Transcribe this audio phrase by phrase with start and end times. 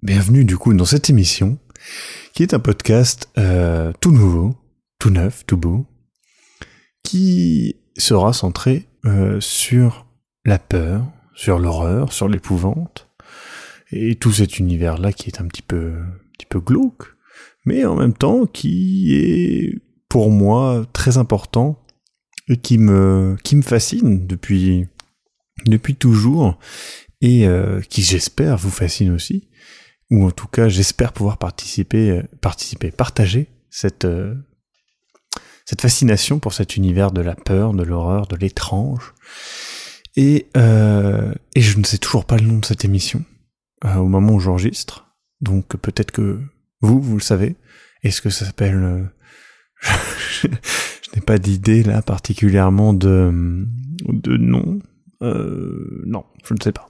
[0.00, 1.58] Bienvenue du coup dans cette émission,
[2.32, 4.54] qui est un podcast euh, tout nouveau,
[5.00, 5.86] tout neuf, tout beau,
[7.02, 10.06] qui sera centré euh, sur
[10.44, 13.08] la peur, sur l'horreur, sur l'épouvante,
[13.90, 17.16] et tout cet univers-là qui est un petit peu, un petit peu glauque,
[17.64, 21.84] mais en même temps qui est pour moi très important
[22.46, 24.86] et qui me, qui me fascine depuis,
[25.66, 26.56] depuis toujours
[27.20, 29.48] et euh, qui j'espère vous fascine aussi
[30.10, 34.34] ou en tout cas j'espère pouvoir participer, euh, participer, partager cette euh,
[35.64, 39.12] cette fascination pour cet univers de la peur, de l'horreur, de l'étrange.
[40.16, 43.22] Et, euh, et je ne sais toujours pas le nom de cette émission
[43.84, 45.14] euh, au moment où j'enregistre.
[45.42, 46.40] Donc peut-être que
[46.80, 47.56] vous, vous le savez.
[48.02, 49.12] Est-ce que ça s'appelle...
[49.82, 50.48] je,
[51.14, 53.66] n'ai pas d'idée là particulièrement de,
[54.06, 54.78] de nom.
[55.20, 56.88] non, je ne sais pas.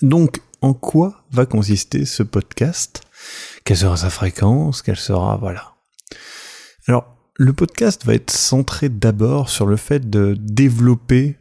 [0.00, 3.02] Donc en quoi va consister ce podcast,
[3.64, 5.74] quelle sera sa fréquence, quelle sera, voilà.
[6.88, 11.36] Alors, le podcast va être centré d'abord sur le fait de développer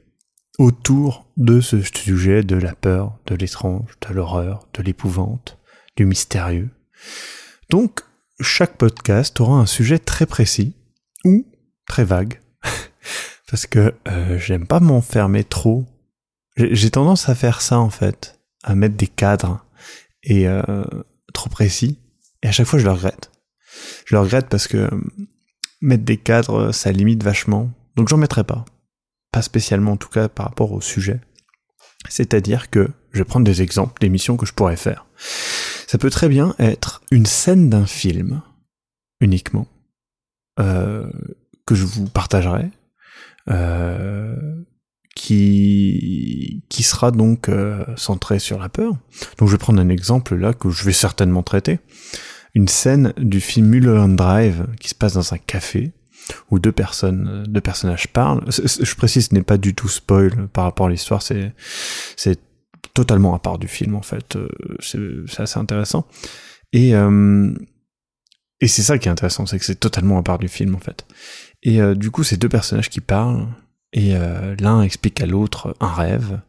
[0.60, 5.58] autour de ce sujet de la peur, de l'étrange, de l'horreur, de l'épouvante,
[5.96, 6.70] du mystérieux.
[7.70, 8.02] Donc,
[8.42, 10.76] chaque podcast aura un sujet très précis
[11.24, 11.46] ou
[11.88, 12.42] très vague,
[13.50, 15.86] parce que euh, j'aime pas m'enfermer trop.
[16.58, 19.66] J'ai tendance à faire ça en fait à mettre des cadres
[20.24, 20.84] et euh,
[21.34, 22.00] trop précis.
[22.42, 23.32] Et à chaque fois, je le regrette.
[24.06, 24.90] Je le regrette parce que euh,
[25.82, 27.72] mettre des cadres, ça limite vachement.
[27.96, 28.66] Donc j'en mettrai pas.
[29.32, 31.20] Pas spécialement en tout cas par rapport au sujet.
[32.10, 35.06] C'est-à-dire que je vais prendre des exemples d'émissions que je pourrais faire.
[35.88, 38.42] Ça peut très bien être une scène d'un film
[39.20, 39.68] uniquement
[40.60, 41.10] euh,
[41.66, 42.70] que je vous partagerai.
[43.50, 44.36] Euh,
[45.16, 48.94] qui qui sera donc euh, centré sur la peur.
[49.38, 51.80] Donc je vais prendre un exemple là que je vais certainement traiter.
[52.56, 55.92] Une scène du film Mulholland Drive qui se passe dans un café
[56.50, 58.44] où deux personnes, deux personnages parlent.
[58.50, 61.54] Je précise, ce n'est pas du tout spoil par rapport à l'histoire, c'est
[62.16, 62.40] c'est
[62.94, 64.36] totalement à part du film en fait.
[64.36, 64.48] Euh,
[64.80, 66.08] c'est assez intéressant.
[66.72, 67.54] Et euh,
[68.62, 70.80] et c'est ça qui est intéressant, c'est que c'est totalement à part du film en
[70.80, 71.06] fait.
[71.64, 73.48] Et du coup, ces deux personnages qui parlent,
[73.94, 76.42] et euh, l'un explique à l'autre un rêve,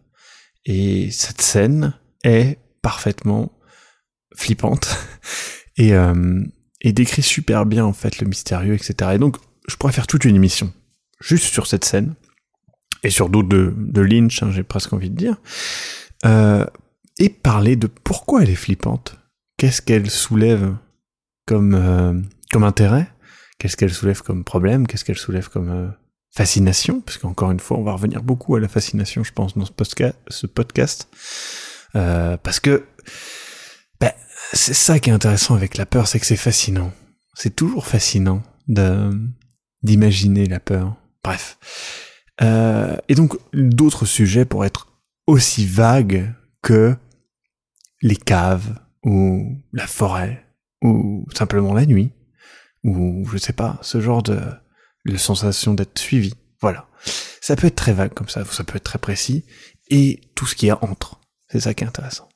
[0.65, 1.95] et cette scène
[2.25, 3.53] est parfaitement
[4.37, 4.99] flippante.
[5.77, 6.41] Et, euh,
[6.83, 9.11] et décrit super bien en fait le mystérieux, etc.
[9.15, 10.73] Et donc je pourrais faire toute une émission
[11.21, 12.15] juste sur cette scène.
[13.03, 15.37] Et sur d'autres de, de Lynch, hein, j'ai presque envie de dire,
[16.25, 16.65] euh,
[17.19, 19.17] et parler de pourquoi elle est flippante,
[19.59, 20.75] qu'est-ce qu'elle soulève
[21.47, 22.19] comme euh,
[22.51, 23.11] comme intérêt,
[23.59, 25.89] qu'est-ce qu'elle soulève comme problème, qu'est-ce qu'elle soulève comme euh,
[26.35, 29.65] fascination, parce qu'encore une fois, on va revenir beaucoup à la fascination, je pense, dans
[29.67, 31.09] ce podcast,
[31.95, 32.85] euh, parce que
[34.01, 34.11] ben,
[34.53, 36.93] c'est ça qui est intéressant avec la peur, c'est que c'est fascinant.
[37.35, 38.43] C'est toujours fascinant
[39.83, 40.97] d'imaginer la peur.
[41.23, 41.59] Bref.
[42.43, 44.89] Euh, et donc, d'autres sujets pour être
[45.27, 46.97] aussi vagues que
[48.03, 50.45] les caves, ou la forêt,
[50.83, 52.11] ou simplement la nuit,
[52.83, 54.41] ou je sais pas, ce genre de
[55.05, 56.35] la sensation d'être suivi.
[56.61, 56.89] Voilà.
[57.41, 59.45] Ça peut être très vague comme ça, ça peut être très précis,
[59.91, 61.21] et tout ce qui y a entre.
[61.49, 62.29] C'est ça qui est intéressant.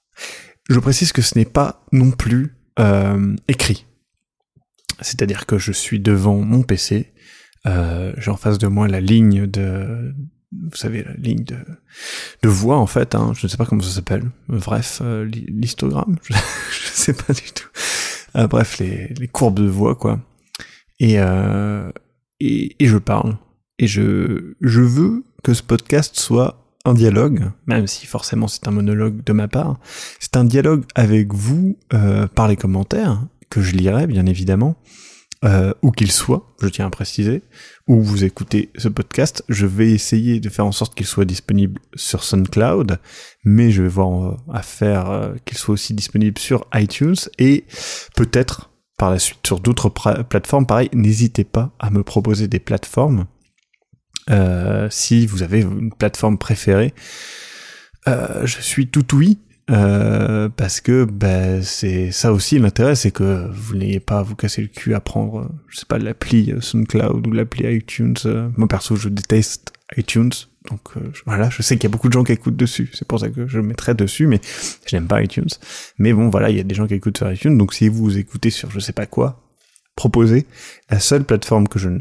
[0.69, 3.87] Je précise que ce n'est pas non plus euh, écrit.
[5.01, 7.15] C'est-à-dire que je suis devant mon PC,
[7.67, 10.15] euh, j'ai en face de moi la ligne de,
[10.53, 11.57] vous savez, la ligne de,
[12.43, 16.19] de voix en fait, hein, je ne sais pas comment ça s'appelle, bref, euh, l'histogramme,
[16.23, 17.69] je, ne sais pas du tout.
[18.37, 20.21] Euh, bref, les, les courbes de voix quoi.
[21.01, 21.91] Et, euh,
[22.41, 23.37] et, je parle.
[23.79, 28.71] Et je, je veux que ce podcast soit un dialogue, même si forcément c'est un
[28.71, 29.79] monologue de ma part.
[30.21, 34.77] C'est un dialogue avec vous euh, par les commentaires, que je lirai bien évidemment,
[35.45, 37.43] euh, où qu'il soit, je tiens à préciser,
[37.87, 39.45] où vous écoutez ce podcast.
[39.49, 42.99] Je vais essayer de faire en sorte qu'il soit disponible sur SoundCloud,
[43.45, 47.67] mais je vais voir euh, à faire euh, qu'il soit aussi disponible sur iTunes et
[48.17, 48.68] peut-être
[48.99, 50.67] par la suite sur d'autres plateformes.
[50.67, 53.25] Pareil, n'hésitez pas à me proposer des plateformes.
[54.29, 56.93] Euh, si vous avez une plateforme préférée,
[58.07, 59.39] euh, je suis tout oui.
[59.71, 64.35] Euh, parce que ben, c'est ça aussi l'intérêt, c'est que vous n'ayez pas à vous
[64.35, 68.17] casser le cul à prendre, je sais pas, l'appli SoundCloud ou l'appli iTunes.
[68.57, 70.31] Moi perso, je déteste iTunes.
[70.71, 72.91] Donc euh, voilà, je sais qu'il y a beaucoup de gens qui écoutent dessus.
[72.93, 74.41] C'est pour ça que je mettrai dessus, mais
[74.87, 75.49] je n'aime pas iTunes.
[75.99, 77.57] Mais bon, voilà, il y a des gens qui écoutent sur iTunes.
[77.57, 79.43] Donc si vous écoutez sur je sais pas quoi,
[79.97, 80.47] proposez.
[80.91, 82.01] La seule plateforme que je ne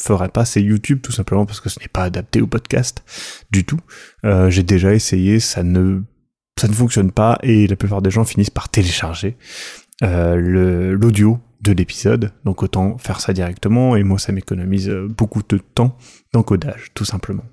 [0.00, 3.04] ferai pas, c'est YouTube, tout simplement parce que ce n'est pas adapté au podcast
[3.50, 3.80] du tout.
[4.24, 6.02] Euh, J'ai déjà essayé, ça ne
[6.58, 9.38] ça ne fonctionne pas et la plupart des gens finissent par télécharger
[10.02, 12.32] euh, l'audio de l'épisode.
[12.44, 15.96] Donc autant faire ça directement et moi ça m'économise euh, beaucoup de temps
[16.32, 17.44] d'encodage, tout simplement.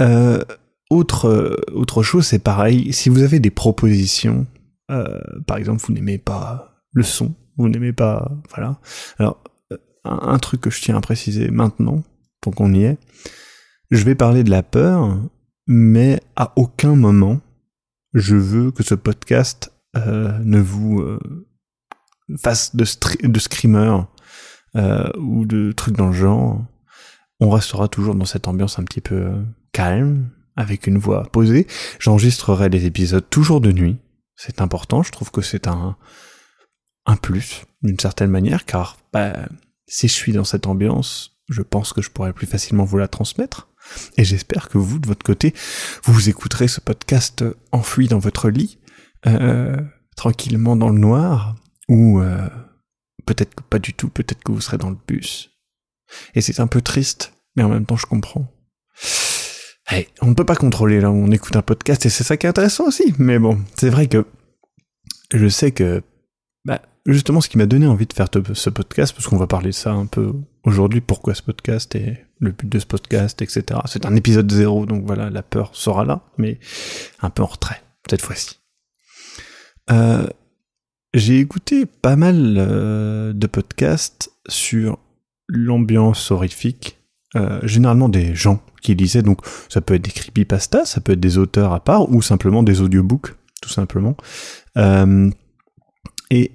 [0.00, 0.42] Euh,
[0.90, 4.46] autre, euh, autre chose, c'est pareil, si vous avez des propositions,
[4.90, 8.80] euh, par exemple, vous n'aimez pas le son, vous n'aimez pas, voilà.
[9.18, 9.42] Alors,
[10.04, 12.02] un, truc que je tiens à préciser maintenant,
[12.40, 12.98] tant qu'on y est,
[13.90, 15.16] je vais parler de la peur,
[15.66, 17.40] mais à aucun moment
[18.12, 21.00] je veux que ce podcast euh, ne vous
[22.38, 22.84] fasse de,
[23.26, 24.02] de screamer
[24.76, 26.64] euh, ou de trucs dans le genre.
[27.40, 29.32] On restera toujours dans cette ambiance un petit peu
[29.72, 31.66] calme, avec une voix posée.
[31.98, 33.96] J'enregistrerai les épisodes toujours de nuit.
[34.36, 35.96] C'est important, je trouve que c'est un,
[37.06, 39.48] un plus, d'une certaine manière, car bah,
[39.86, 43.08] si je suis dans cette ambiance, je pense que je pourrais plus facilement vous la
[43.08, 43.68] transmettre.
[44.16, 45.54] Et j'espère que vous, de votre côté,
[46.04, 48.78] vous écouterez ce podcast enfoui dans votre lit,
[49.26, 49.76] euh,
[50.16, 51.56] tranquillement dans le noir,
[51.90, 52.48] ou euh,
[53.26, 55.50] peut-être que pas du tout, peut-être que vous serez dans le bus.
[56.34, 58.46] Et c'est un peu triste, mais en même temps je comprends.
[59.88, 62.46] Hey, on ne peut pas contrôler là, on écoute un podcast et c'est ça qui
[62.46, 63.12] est intéressant aussi.
[63.18, 64.24] Mais bon, c'est vrai que
[65.34, 66.02] je sais que
[66.64, 69.70] bah, justement ce qui m'a donné envie de faire ce podcast, parce qu'on va parler
[69.70, 70.32] de ça un peu
[70.62, 73.80] aujourd'hui, pourquoi ce podcast et le but de ce podcast, etc.
[73.86, 76.60] C'est un épisode zéro, donc voilà, la peur sera là, mais
[77.20, 78.60] un peu en retrait, cette fois-ci.
[79.90, 80.28] Euh,
[81.12, 84.98] j'ai écouté pas mal euh, de podcasts sur
[85.48, 86.98] l'ambiance horrifique,
[87.36, 91.20] euh, généralement des gens qui lisaient, donc ça peut être des creepypastas, ça peut être
[91.20, 94.16] des auteurs à part, ou simplement des audiobooks, tout simplement.
[94.78, 95.30] Euh,
[96.30, 96.52] et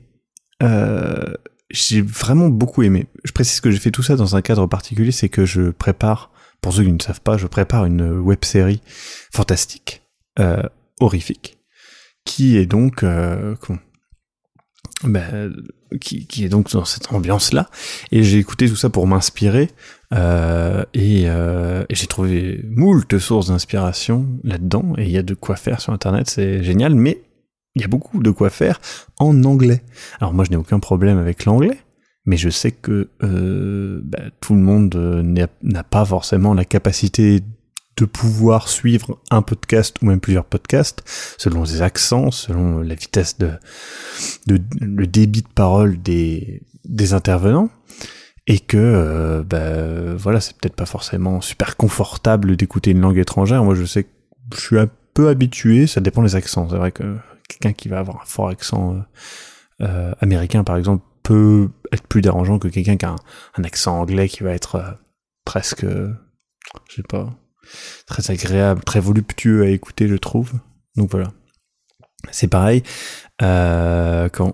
[1.69, 3.07] j'ai vraiment beaucoup aimé.
[3.25, 6.31] Je précise que j'ai fait tout ça dans un cadre particulier, c'est que je prépare,
[6.61, 8.81] pour ceux qui ne savent pas, je prépare une web série
[9.33, 10.01] fantastique,
[10.99, 11.57] horrifique,
[12.23, 13.03] qui est donc,
[15.03, 15.53] ben,
[16.01, 17.69] qui, qui, est donc dans cette ambiance-là.
[18.11, 19.69] Et j'ai écouté tout ça pour m'inspirer,
[20.13, 24.93] euh, et, euh, j'ai trouvé moult sources d'inspiration là-dedans.
[24.97, 26.95] Et il y a de quoi faire sur Internet, c'est génial.
[26.95, 27.21] Mais
[27.75, 28.79] il y a beaucoup de quoi faire
[29.19, 29.81] en anglais.
[30.19, 31.77] Alors moi je n'ai aucun problème avec l'anglais,
[32.25, 37.41] mais je sais que euh, bah, tout le monde euh, n'a pas forcément la capacité
[37.97, 41.03] de pouvoir suivre un podcast ou même plusieurs podcasts
[41.37, 43.51] selon les accents, selon la vitesse de,
[44.47, 47.69] de le débit de parole des, des intervenants
[48.47, 53.63] et que euh, bah, voilà c'est peut-être pas forcément super confortable d'écouter une langue étrangère.
[53.63, 54.09] Moi je sais que
[54.55, 56.69] je suis un peu habitué, ça dépend des accents.
[56.69, 58.99] C'est vrai que quelqu'un qui va avoir un fort accent euh,
[59.81, 63.15] euh, américain, par exemple, peut être plus dérangeant que quelqu'un qui a
[63.57, 64.91] un, accent anglais qui va être euh,
[65.43, 67.33] presque, je sais pas,
[68.05, 70.53] très agréable, très voluptueux à écouter, je trouve.
[70.95, 71.31] Donc voilà.
[72.31, 72.81] C'est pareil,
[73.39, 74.53] quand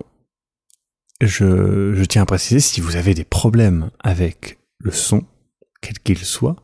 [1.20, 5.24] je, je tiens à préciser, si vous avez des problèmes avec le son,
[5.80, 6.56] quel qu'il soit,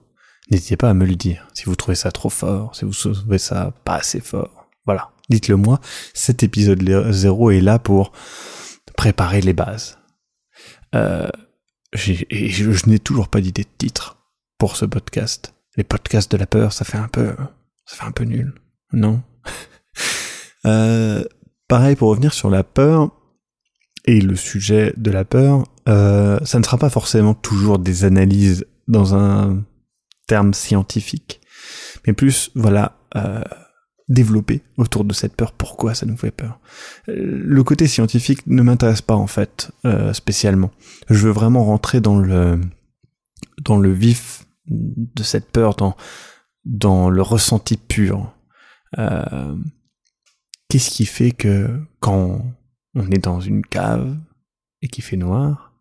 [0.51, 1.49] n'hésitez pas à me le dire.
[1.55, 5.57] Si vous trouvez ça trop fort, si vous trouvez ça pas assez fort, voilà dites-le
[5.57, 5.81] moi,
[6.15, 8.13] cet épisode 0 est là pour
[8.97, 9.99] préparer les bases.
[10.95, 11.29] Euh,
[12.31, 14.19] et je n'ai toujours pas d'idée de titre
[14.59, 15.55] pour ce podcast.
[15.79, 17.37] Les podcasts de la peur, ça fait un peu,
[17.87, 18.53] ça fait un peu nul,
[18.93, 19.23] non?
[20.67, 21.25] Euh,
[21.69, 23.13] Pareil pour revenir sur la peur
[24.07, 28.67] et le sujet de la peur, euh, ça ne sera pas forcément toujours des analyses
[28.89, 29.63] dans un
[30.27, 31.41] terme scientifique,
[32.07, 32.99] mais plus voilà.
[33.15, 33.45] Euh,
[34.09, 36.59] développer autour de cette peur, pourquoi ça nous fait peur.
[37.07, 39.71] Le côté scientifique ne m'intéresse pas en fait
[40.13, 40.73] spécialement.
[41.09, 42.61] Je veux vraiment rentrer dans le
[43.63, 45.97] dans le vif de cette peur, dans
[46.65, 48.33] dans le ressenti pur.
[48.99, 49.57] Euh,
[50.69, 52.43] Qu'est-ce qui fait que quand
[52.95, 54.19] on est dans une cave
[54.83, 55.73] et qu'il fait noir,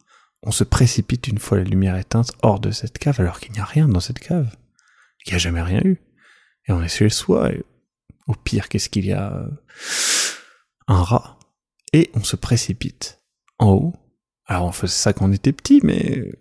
[0.44, 3.60] on se précipite une fois la lumière éteinte hors de cette cave alors qu'il n'y
[3.60, 4.56] a rien dans cette cave,
[5.24, 6.00] qu'il n'y a jamais rien eu.
[6.68, 7.66] Et on est chez soi et
[8.28, 9.34] au pire, qu'est-ce qu'il y a?
[9.34, 9.50] Euh,
[10.88, 11.38] Un rat.
[11.92, 13.22] Et on se précipite
[13.60, 13.94] en haut.
[14.46, 16.32] Alors on faisait ça quand on était petit, mais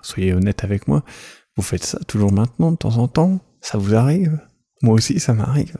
[0.00, 1.04] soyez honnête avec moi,
[1.56, 4.38] vous faites ça toujours maintenant, de temps en temps, ça vous arrive.
[4.82, 5.78] Moi aussi, ça m'arrive.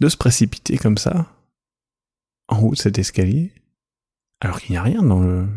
[0.00, 1.26] De se précipiter comme ça,
[2.48, 3.52] en haut de cet escalier,
[4.40, 5.48] alors qu'il n'y a rien dans le,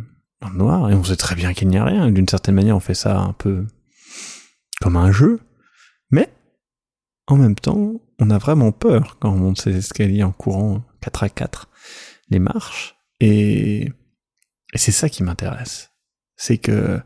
[0.42, 2.10] dans le noir, et on sait très bien qu'il n'y a rien.
[2.12, 3.68] D'une certaine manière, on fait ça un peu
[4.82, 5.42] comme un jeu,
[6.10, 6.34] mais
[7.28, 11.24] en même temps, on a vraiment peur quand on monte ces escaliers en courant 4
[11.24, 11.70] à 4
[12.30, 12.96] les marches.
[13.20, 13.92] Et,
[14.74, 15.92] et c'est ça qui m'intéresse.
[16.38, 17.00] C'est que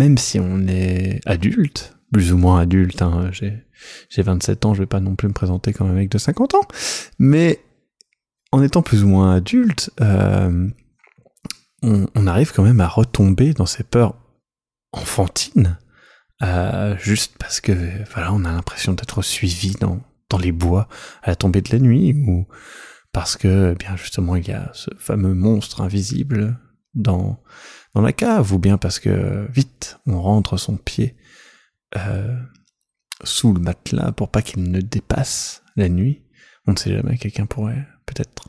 [0.00, 3.02] même si on est adulte, plus ou moins adulte.
[3.02, 3.28] Hein.
[3.32, 3.52] J'ai,
[4.08, 6.54] j'ai 27 ans, je vais pas non plus me présenter comme un mec de 50
[6.54, 6.66] ans.
[7.18, 7.60] Mais
[8.50, 10.68] en étant plus ou moins adulte, euh,
[11.82, 14.14] on, on, arrive quand même à retomber dans ces peurs
[14.92, 15.76] enfantines,
[16.42, 17.72] euh, juste parce que
[18.14, 20.88] voilà, on a l'impression d'être suivi dans, dans les bois
[21.22, 22.48] à la tombée de la nuit, ou
[23.12, 26.58] parce que eh bien justement il y a ce fameux monstre invisible
[26.94, 27.38] dans
[27.94, 31.16] dans la cave, ou bien parce que vite on rentre son pied
[31.96, 32.36] euh,
[33.24, 36.24] sous le matelas pour pas qu'il ne dépasse la nuit.
[36.66, 38.48] On ne sait jamais, quelqu'un pourrait peut-être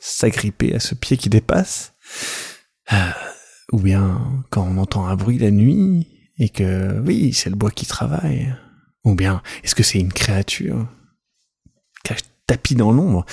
[0.00, 1.94] s'agripper à ce pied qui dépasse.
[2.92, 3.10] Euh,
[3.72, 6.08] ou bien quand on entend un bruit la nuit
[6.38, 8.54] et que oui, c'est le bois qui travaille.
[9.04, 10.88] Ou bien est-ce que c'est une créature
[12.46, 13.24] tapis dans l'ombre?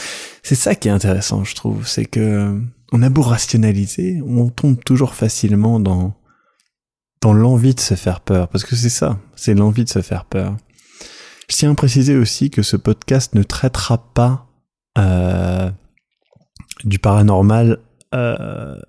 [0.44, 4.84] C'est ça qui est intéressant, je trouve, c'est que on a beau rationaliser, on tombe
[4.84, 6.14] toujours facilement dans
[7.22, 10.26] dans l'envie de se faire peur, parce que c'est ça, c'est l'envie de se faire
[10.26, 10.56] peur.
[11.50, 14.48] Je tiens à préciser aussi que ce podcast ne traitera pas
[14.98, 15.72] euh,
[16.84, 17.80] du paranormal
[18.14, 18.80] euh,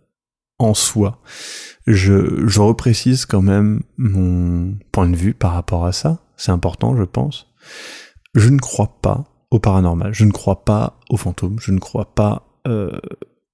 [0.58, 1.20] en soi.
[1.86, 6.18] Je, je reprécise quand même mon point de vue par rapport à ça.
[6.36, 7.46] C'est important, je pense.
[8.34, 10.12] Je ne crois pas au paranormal.
[10.12, 11.58] Je ne crois pas aux fantômes.
[11.60, 12.60] Je ne crois pas.
[12.66, 12.98] Euh,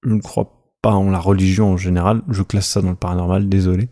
[0.05, 2.21] je ne crois pas en la religion en général.
[2.29, 3.49] Je classe ça dans le paranormal.
[3.49, 3.89] Désolé.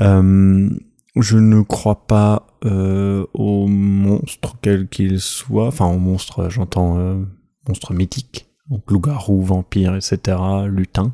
[0.00, 0.68] Euh,
[1.14, 5.68] je ne crois pas euh, aux monstres quels qu'ils soient.
[5.68, 7.22] Enfin, aux monstres, j'entends euh,
[7.68, 10.36] monstres mythiques, donc loup-garou, vampire, etc.,
[10.66, 11.12] lutin.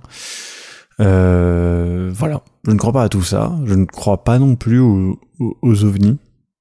[0.98, 3.52] Voilà, je ne crois pas à tout ça.
[3.64, 6.18] Je ne crois pas non plus aux, ovnis.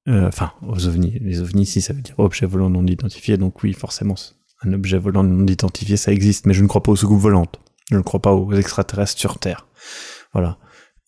[0.08, 1.20] Enfin, aux ovnis.
[1.22, 4.16] Les ovnis, si ça veut dire objet volant non identifié, donc oui, forcément,
[4.64, 6.46] un objet volant non identifié, ça existe.
[6.46, 7.60] Mais je ne crois pas aux soucoupes volantes.
[7.90, 9.68] Je ne crois pas aux extraterrestres sur Terre.
[10.34, 10.58] Voilà.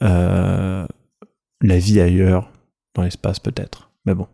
[0.02, 0.86] Euh,
[1.62, 2.52] la vie ailleurs,
[2.94, 3.92] dans l'espace peut-être.
[4.06, 4.28] Mais bon.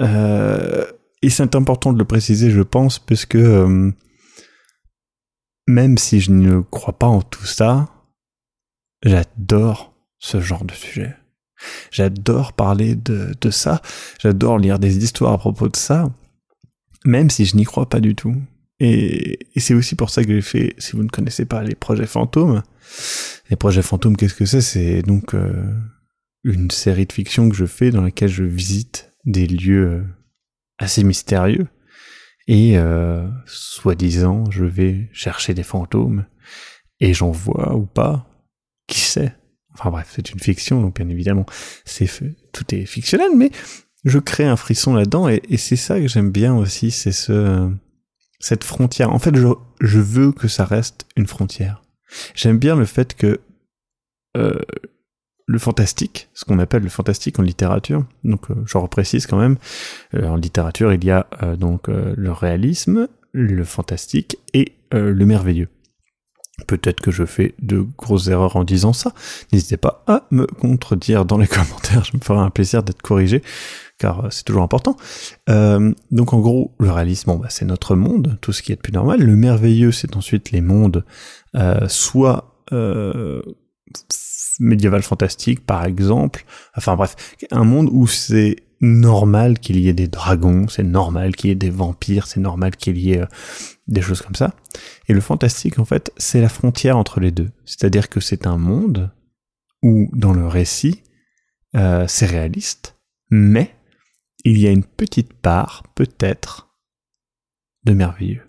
[0.00, 0.86] Euh,
[1.22, 3.92] et c'est important de le préciser, je pense, parce que euh,
[5.66, 7.88] même si je ne crois pas en tout ça,
[9.02, 11.14] j'adore ce genre de sujet.
[11.90, 13.82] J'adore parler de, de ça,
[14.18, 16.10] j'adore lire des histoires à propos de ça,
[17.04, 18.36] même si je n'y crois pas du tout.
[18.78, 21.74] Et, et c'est aussi pour ça que j'ai fait, si vous ne connaissez pas les
[21.74, 22.62] projets fantômes,
[23.50, 24.62] les projets fantômes, qu'est-ce que c'est?
[24.62, 25.70] C'est donc euh,
[26.44, 30.02] une série de fiction que je fais dans laquelle je visite des lieux euh,
[30.78, 31.66] assez mystérieux.
[32.46, 36.24] Et euh, soi-disant je vais chercher des fantômes
[36.98, 38.26] et j'en vois ou pas.
[38.86, 39.36] Qui sait?
[39.74, 41.46] Enfin bref c'est une fiction donc bien évidemment
[41.84, 42.10] c'est
[42.52, 43.52] tout est fictionnel mais
[44.04, 47.70] je crée un frisson là-dedans et, c'est ça que j'aime bien aussi c'est ce
[48.38, 49.48] cette frontière en fait je,
[49.80, 51.82] je veux que ça reste une frontière
[52.34, 53.40] j'aime bien le fait que
[54.36, 54.58] euh,
[55.50, 58.04] le fantastique, ce qu'on appelle le fantastique en littérature.
[58.22, 59.56] Donc, euh, reprécise quand même.
[60.14, 65.68] Euh, en littérature, il y a euh, donc le réalisme, le fantastique et le merveilleux.
[66.66, 69.12] Peut-être que je fais de grosses erreurs en disant ça.
[69.52, 72.04] N'hésitez pas à me contredire dans les commentaires.
[72.04, 73.42] Je me ferai un plaisir d'être corrigé,
[73.98, 74.96] car c'est toujours important.
[75.48, 78.80] donc en gros, le réalisme, bon, bah, c'est notre monde, tout ce qui est de
[78.80, 79.20] plus normal.
[79.20, 81.04] Le merveilleux, c'est ensuite les mondes,
[81.88, 82.54] soit
[84.60, 86.44] médiéval fantastique, par exemple.
[86.76, 87.16] Enfin bref,
[87.50, 91.56] un monde où c'est normal qu'il y ait des dragons, c'est normal qu'il y ait
[91.56, 93.26] des vampires, c'est normal qu'il y ait euh,
[93.86, 94.54] des choses comme ça.
[95.08, 97.50] Et le fantastique, en fait, c'est la frontière entre les deux.
[97.64, 99.12] C'est-à-dire que c'est un monde
[99.82, 101.02] où, dans le récit,
[101.76, 102.98] euh, c'est réaliste,
[103.30, 103.74] mais
[104.44, 106.74] il y a une petite part, peut-être,
[107.84, 108.46] de merveilleux.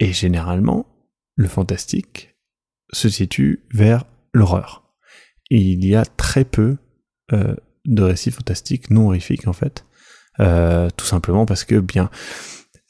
[0.00, 0.86] Et généralement,
[1.36, 2.36] le fantastique
[2.92, 4.92] se situe vers l'horreur.
[5.50, 6.76] Il y a très peu
[7.32, 7.54] euh,
[7.88, 9.84] de récits fantastiques non horrifiques en fait,
[10.40, 12.10] euh, tout simplement parce que bien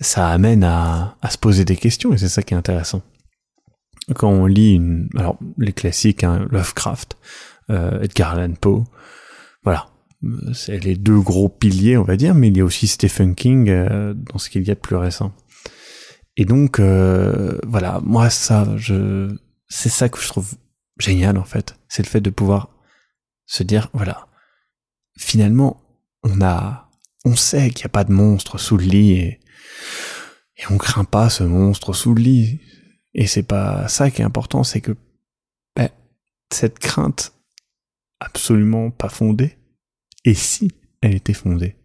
[0.01, 3.03] ça amène à, se poser des questions et c'est ça qui est intéressant.
[4.15, 7.17] Quand on lit une, alors les classiques, hein, Lovecraft,
[7.71, 8.85] euh, Edgar Allan Poe,
[9.65, 9.89] voilà,
[10.55, 13.69] c'est les deux gros piliers on va dire, mais il y a aussi Stephen King
[13.71, 15.33] euh, dans ce qu'il y a de plus récent.
[16.37, 19.35] Et donc voilà, moi ça, je,
[19.69, 20.55] c'est ça que je trouve
[20.99, 21.77] génial en fait.
[21.89, 22.69] C'est le fait de pouvoir
[23.47, 24.28] se dire, voilà,
[25.19, 25.83] finalement,
[26.23, 26.91] on a,
[27.25, 29.41] on sait qu'il n'y a pas de monstre sous le lit et,
[30.57, 32.61] et on craint pas ce monstre sous le lit.
[33.15, 34.97] Et c'est pas ça qui est important, c'est que
[35.75, 35.91] ben,
[36.53, 37.33] cette crainte
[38.21, 39.57] absolument pas fondée,
[40.25, 41.77] et si elle était fondée?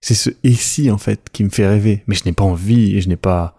[0.00, 2.96] C'est ce et si en fait qui me fait rêver, mais je n'ai pas envie
[2.96, 3.56] et je n'ai pas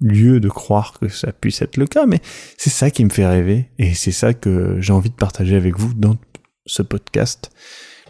[0.00, 2.20] lieu de croire que ça puisse être le cas, mais
[2.58, 5.78] c'est ça qui me fait rêver et c'est ça que j'ai envie de partager avec
[5.78, 6.16] vous dans
[6.66, 7.50] ce podcast.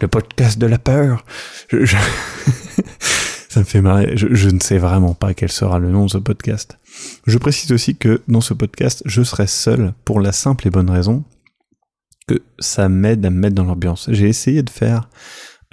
[0.00, 1.24] le podcast de la peur.
[3.48, 4.16] Ça me fait marrer.
[4.16, 6.78] Je, ne sais vraiment pas quel sera le nom de ce podcast.
[7.26, 10.90] Je précise aussi que dans ce podcast, je serai seul pour la simple et bonne
[10.90, 11.24] raison
[12.26, 14.08] que ça m'aide à me mettre dans l'ambiance.
[14.10, 15.08] J'ai essayé de faire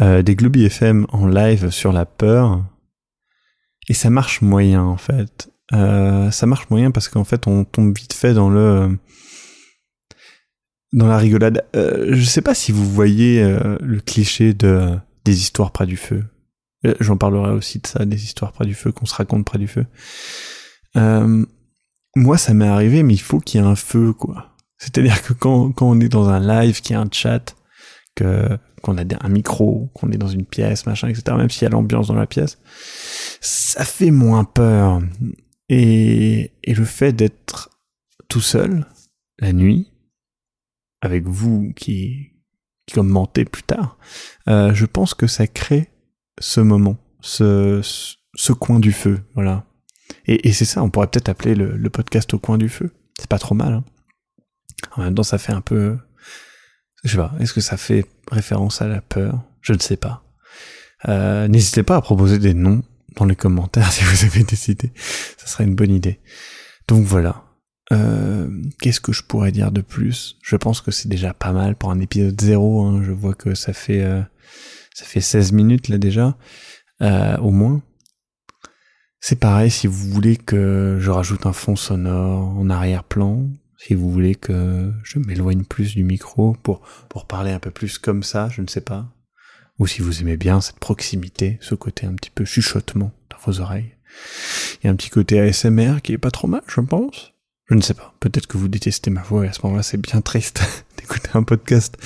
[0.02, 2.64] euh, des Globy FM en live sur la peur
[3.88, 5.50] et ça marche moyen en fait.
[5.74, 8.98] Euh, ça marche moyen parce qu'en fait on tombe vite fait dans le
[10.94, 11.66] dans la rigolade.
[11.76, 15.98] Euh, je sais pas si vous voyez euh, le cliché de des histoires près du
[15.98, 16.24] feu.
[16.86, 19.60] Euh, j'en parlerai aussi de ça, des histoires près du feu qu'on se raconte près
[19.60, 19.86] du feu.
[20.98, 21.46] Euh,
[22.16, 24.56] moi, ça m'est arrivé, mais il faut qu'il y ait un feu, quoi.
[24.78, 27.56] C'est-à-dire que quand, quand on est dans un live, qu'il y a un chat,
[28.16, 31.38] que qu'on a un micro, qu'on est dans une pièce, machin, etc.
[31.38, 32.58] Même s'il y a l'ambiance dans la pièce,
[33.40, 35.02] ça fait moins peur.
[35.70, 37.70] Et, et le fait d'être
[38.28, 38.88] tout seul
[39.38, 39.91] la nuit,
[41.02, 42.32] avec vous qui,
[42.86, 43.98] qui commentez plus tard,
[44.48, 45.90] euh, je pense que ça crée
[46.40, 47.82] ce moment, ce,
[48.36, 49.66] ce coin du feu, voilà.
[50.26, 52.92] Et, et c'est ça, on pourrait peut-être appeler le, le, podcast au coin du feu.
[53.18, 53.74] C'est pas trop mal.
[53.74, 53.84] Hein.
[54.96, 55.98] En même temps, ça fait un peu,
[57.04, 59.44] je sais pas, est-ce que ça fait référence à la peur?
[59.62, 60.24] Je ne sais pas.
[61.08, 62.84] Euh, N'hésitez pas à proposer des noms
[63.16, 64.92] dans les commentaires si vous avez décidé.
[65.38, 66.20] Ça serait une bonne idée.
[66.88, 67.46] Donc voilà.
[67.92, 68.48] Euh,
[68.80, 70.38] Qu'est-ce que je pourrais dire de plus?
[70.42, 72.86] Je pense que c'est déjà pas mal pour un épisode zéro.
[72.86, 73.04] Hein.
[73.04, 74.22] Je vois que ça fait euh,
[74.94, 76.38] ça fait 16 minutes là déjà,
[77.02, 77.82] euh, au moins.
[79.20, 84.12] C'est pareil si vous voulez que je rajoute un fond sonore en arrière-plan, si vous
[84.12, 88.50] voulez que je m'éloigne plus du micro pour, pour parler un peu plus comme ça,
[88.50, 89.14] je ne sais pas.
[89.78, 93.62] Ou si vous aimez bien cette proximité, ce côté un petit peu chuchotement dans vos
[93.62, 93.96] oreilles.
[94.76, 97.31] Il y a un petit côté ASMR qui est pas trop mal, je pense.
[97.72, 98.14] Je ne sais pas.
[98.20, 100.62] Peut-être que vous détestez ma voix et à ce moment-là, c'est bien triste
[100.98, 101.98] d'écouter un podcast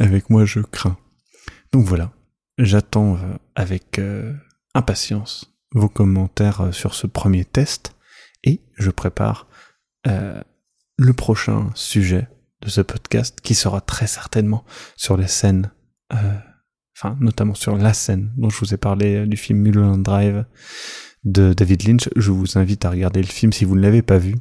[0.00, 0.98] avec moi, je crains.
[1.72, 2.12] Donc voilà.
[2.58, 4.32] J'attends euh, avec euh,
[4.74, 7.94] impatience vos commentaires euh, sur ce premier test
[8.42, 9.46] et je prépare
[10.04, 12.28] le prochain sujet
[12.60, 14.64] de ce podcast qui sera très certainement
[14.96, 15.70] sur les scènes,
[16.10, 20.44] enfin notamment sur la scène dont je vous ai parlé du film Mulholland Drive
[21.24, 22.10] de David Lynch.
[22.16, 24.34] Je vous invite à regarder le film si vous ne l'avez pas vu,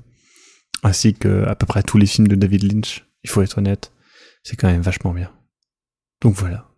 [0.83, 3.05] ainsi que à peu près tous les films de David Lynch.
[3.23, 3.91] Il faut être honnête,
[4.43, 5.33] c'est quand même vachement bien.
[6.21, 6.69] Donc voilà.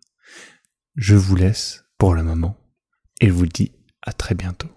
[0.95, 2.57] Je vous laisse pour le moment
[3.19, 4.74] et je vous dis à très bientôt.